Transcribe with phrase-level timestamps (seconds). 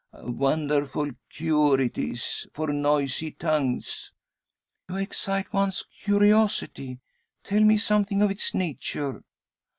[0.13, 4.11] "A wonderful cure it is for noisy tongues!"
[4.89, 6.97] "You excite one's curiosity.
[7.43, 9.23] Tell me something of its nature?"